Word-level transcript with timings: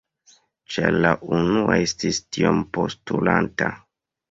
Ĉar 0.75 0.97
la 1.03 1.11
unua 1.41 1.77
estis 1.83 2.23
tiom 2.39 2.65
postulanta. 2.79 3.73